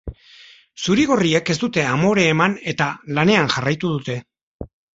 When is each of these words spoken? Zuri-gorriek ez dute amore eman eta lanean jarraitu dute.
Zuri-gorriek 0.85 1.51
ez 1.55 1.57
dute 1.65 1.85
amore 1.91 2.25
eman 2.31 2.57
eta 2.73 2.89
lanean 3.21 3.55
jarraitu 3.57 3.95
dute. 3.97 4.21